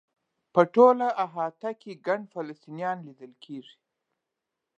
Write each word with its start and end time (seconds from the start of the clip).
په 0.53 0.61
ټوله 0.73 1.07
احاطه 1.23 1.71
کې 1.81 2.01
ګڼ 2.07 2.19
فلسطینیان 2.33 2.97
لیدل 3.07 3.33
کېږي. 3.43 3.77